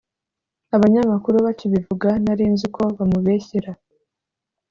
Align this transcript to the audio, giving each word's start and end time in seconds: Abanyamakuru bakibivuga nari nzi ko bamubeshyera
Abanyamakuru 0.75 1.35
bakibivuga 1.45 2.09
nari 2.23 2.45
nzi 2.53 2.67
ko 2.75 2.83
bamubeshyera 2.97 3.71